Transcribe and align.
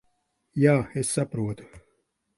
Jā, 0.63 0.73
es 1.03 1.13
saprotu. 1.19 1.71